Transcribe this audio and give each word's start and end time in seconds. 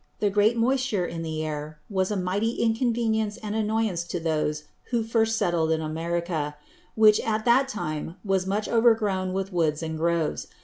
The 0.19 0.31
great 0.31 0.57
Moisture 0.57 1.05
in 1.05 1.21
the 1.21 1.45
Air, 1.45 1.79
was 1.87 2.09
a 2.09 2.15
mighty 2.17 2.53
inconvenience 2.53 3.37
and 3.37 3.53
annoyance 3.53 4.03
to 4.05 4.19
those 4.19 4.63
who 4.89 5.03
first 5.03 5.37
settled 5.37 5.69
in 5.69 5.79
America; 5.79 6.55
which 6.95 7.19
at 7.19 7.45
that 7.45 7.67
time 7.67 8.15
was 8.25 8.47
much 8.47 8.67
overgrown 8.67 9.31
with 9.31 9.53
Woods 9.53 9.83
and 9.83 9.99
Groves. 9.99 10.47